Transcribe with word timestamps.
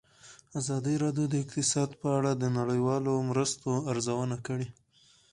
ازادي 0.59 0.95
راډیو 1.03 1.25
د 1.29 1.35
اقتصاد 1.43 1.89
په 2.01 2.07
اړه 2.17 2.31
د 2.35 2.43
نړیوالو 2.57 3.13
مرستو 3.29 3.69
ارزونه 3.91 4.35
کړې. 4.47 4.67